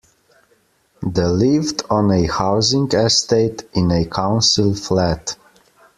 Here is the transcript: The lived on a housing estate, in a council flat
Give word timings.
The 1.03 1.29
lived 1.31 1.83
on 1.87 2.09
a 2.09 2.25
housing 2.25 2.91
estate, 2.91 3.69
in 3.75 3.91
a 3.91 4.07
council 4.07 4.73
flat 4.73 5.35